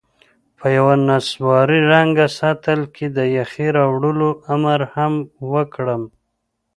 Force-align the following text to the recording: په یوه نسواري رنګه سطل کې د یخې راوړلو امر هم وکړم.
په 0.57 0.67
یوه 0.77 0.95
نسواري 1.07 1.79
رنګه 1.91 2.27
سطل 2.39 2.79
کې 2.95 3.05
د 3.17 3.19
یخې 3.37 3.67
راوړلو 3.77 4.29
امر 4.53 4.79
هم 4.93 5.13
وکړم. 5.53 6.03